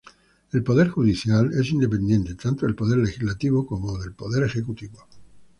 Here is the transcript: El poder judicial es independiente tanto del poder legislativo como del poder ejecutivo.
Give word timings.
El 0.51 0.63
poder 0.63 0.89
judicial 0.89 1.51
es 1.53 1.69
independiente 1.69 2.33
tanto 2.33 2.65
del 2.65 2.73
poder 2.73 2.97
legislativo 2.97 3.67
como 3.67 3.99
del 3.99 4.13
poder 4.15 4.45
ejecutivo. 4.45 5.05